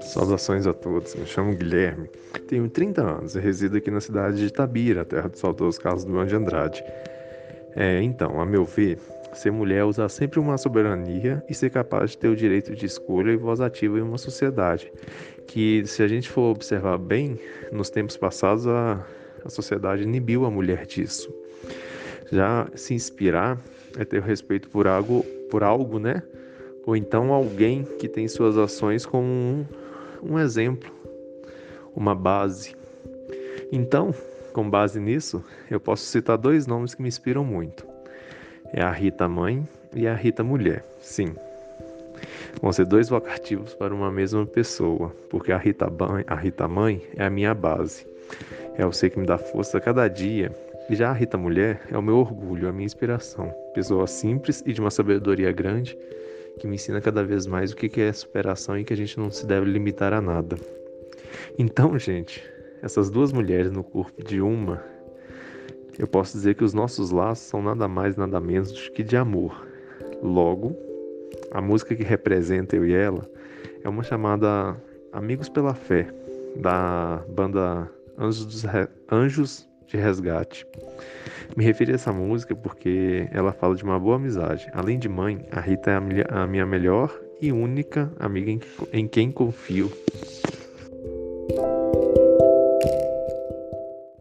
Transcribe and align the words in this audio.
Saudações 0.00 0.66
a 0.66 0.72
todos, 0.72 1.14
me 1.14 1.26
chamo 1.26 1.54
Guilherme, 1.54 2.08
tenho 2.48 2.68
30 2.68 3.02
anos 3.02 3.36
e 3.36 3.40
resido 3.40 3.76
aqui 3.76 3.90
na 3.90 4.00
cidade 4.00 4.38
de 4.38 4.46
Itabira, 4.46 5.04
terra 5.04 5.28
do 5.28 5.38
saudoso 5.38 5.80
Carlos 5.80 6.04
do 6.04 6.24
de 6.24 6.34
Andrade. 6.34 6.82
É, 7.76 8.02
então, 8.02 8.40
a 8.40 8.46
meu 8.46 8.64
ver, 8.64 8.98
ser 9.34 9.52
mulher 9.52 9.78
é 9.78 9.84
usar 9.84 10.08
sempre 10.08 10.40
uma 10.40 10.58
soberania 10.58 11.44
e 11.48 11.54
ser 11.54 11.70
capaz 11.70 12.10
de 12.10 12.18
ter 12.18 12.28
o 12.28 12.34
direito 12.34 12.74
de 12.74 12.86
escolha 12.86 13.30
e 13.30 13.36
voz 13.36 13.60
ativa 13.60 13.98
em 13.98 14.02
uma 14.02 14.18
sociedade. 14.18 14.90
Que, 15.46 15.86
se 15.86 16.02
a 16.02 16.08
gente 16.08 16.28
for 16.28 16.50
observar 16.50 16.98
bem, 16.98 17.38
nos 17.70 17.90
tempos 17.90 18.16
passados 18.16 18.66
a, 18.66 19.06
a 19.44 19.48
sociedade 19.48 20.02
inibiu 20.02 20.44
a 20.44 20.50
mulher 20.50 20.86
disso. 20.86 21.32
Já 22.32 22.68
se 22.74 22.94
inspirar 22.94 23.62
é 23.98 24.04
ter 24.04 24.22
respeito 24.22 24.68
por 24.70 24.86
algo, 24.86 25.22
por 25.50 25.62
algo, 25.62 25.98
né? 25.98 26.22
Ou 26.86 26.96
então 26.96 27.32
alguém 27.32 27.82
que 27.82 28.08
tem 28.08 28.26
suas 28.28 28.56
ações 28.56 29.04
como 29.04 29.26
um, 29.26 29.66
um 30.22 30.38
exemplo, 30.38 30.90
uma 31.94 32.14
base. 32.14 32.74
Então, 33.70 34.14
com 34.54 34.70
base 34.70 34.98
nisso, 34.98 35.44
eu 35.70 35.78
posso 35.78 36.04
citar 36.04 36.38
dois 36.38 36.66
nomes 36.66 36.94
que 36.94 37.02
me 37.02 37.08
inspiram 37.08 37.44
muito. 37.44 37.86
É 38.72 38.80
a 38.80 38.90
Rita 38.90 39.28
Mãe 39.28 39.68
e 39.94 40.06
a 40.06 40.14
Rita 40.14 40.42
Mulher. 40.42 40.84
Sim. 41.00 41.34
Vão 42.62 42.72
ser 42.72 42.86
dois 42.86 43.08
vocativos 43.08 43.74
para 43.74 43.94
uma 43.94 44.10
mesma 44.10 44.46
pessoa, 44.46 45.14
porque 45.28 45.52
a 45.52 45.58
Rita, 45.58 45.92
a 46.26 46.34
Rita 46.34 46.66
Mãe 46.66 47.02
é 47.16 47.24
a 47.24 47.30
minha 47.30 47.54
base. 47.54 48.06
É 48.76 48.86
o 48.86 48.92
ser 48.92 49.10
que 49.10 49.18
me 49.18 49.26
dá 49.26 49.38
força 49.38 49.78
a 49.78 49.80
cada 49.80 50.08
dia. 50.08 50.50
Já 50.90 51.10
a 51.10 51.12
Rita 51.12 51.36
Mulher 51.36 51.82
é 51.90 51.98
o 51.98 52.02
meu 52.02 52.16
orgulho, 52.16 52.66
a 52.66 52.72
minha 52.72 52.86
inspiração. 52.86 53.52
Pessoa 53.74 54.06
simples 54.06 54.62
e 54.64 54.72
de 54.72 54.80
uma 54.80 54.90
sabedoria 54.90 55.52
grande 55.52 55.96
que 56.58 56.66
me 56.66 56.76
ensina 56.76 56.98
cada 56.98 57.22
vez 57.22 57.46
mais 57.46 57.72
o 57.72 57.76
que 57.76 58.00
é 58.00 58.10
superação 58.10 58.78
e 58.78 58.84
que 58.84 58.94
a 58.94 58.96
gente 58.96 59.18
não 59.18 59.30
se 59.30 59.46
deve 59.46 59.70
limitar 59.70 60.14
a 60.14 60.20
nada. 60.20 60.56
Então, 61.58 61.98
gente, 61.98 62.42
essas 62.82 63.10
duas 63.10 63.32
mulheres 63.32 63.70
no 63.70 63.84
corpo 63.84 64.24
de 64.24 64.40
uma, 64.40 64.82
eu 65.98 66.06
posso 66.06 66.32
dizer 66.32 66.54
que 66.54 66.64
os 66.64 66.72
nossos 66.72 67.10
laços 67.10 67.46
são 67.46 67.62
nada 67.62 67.86
mais, 67.86 68.16
nada 68.16 68.40
menos 68.40 68.72
do 68.72 68.92
que 68.92 69.02
de 69.02 69.16
amor. 69.16 69.66
Logo, 70.22 70.74
a 71.50 71.60
música 71.60 71.94
que 71.94 72.02
representa 72.02 72.76
eu 72.76 72.86
e 72.86 72.94
ela 72.94 73.28
é 73.84 73.88
uma 73.88 74.02
chamada 74.02 74.74
Amigos 75.12 75.50
pela 75.50 75.74
Fé, 75.74 76.08
da 76.56 77.22
banda 77.28 77.90
Anjos, 78.18 78.64
Anjos 79.10 79.68
de 79.88 79.96
resgate. 79.96 80.66
Me 81.56 81.64
referi 81.64 81.92
a 81.92 81.94
essa 81.94 82.12
música 82.12 82.54
porque 82.54 83.28
ela 83.32 83.52
fala 83.52 83.74
de 83.74 83.82
uma 83.82 83.98
boa 83.98 84.16
amizade. 84.16 84.68
Além 84.72 84.98
de 84.98 85.08
mãe, 85.08 85.44
a 85.50 85.60
Rita 85.60 85.90
é 85.90 85.96
a 86.30 86.46
minha 86.46 86.66
melhor 86.66 87.12
e 87.40 87.50
única 87.50 88.12
amiga 88.18 88.52
em 88.92 89.08
quem 89.08 89.30
confio. 89.30 89.90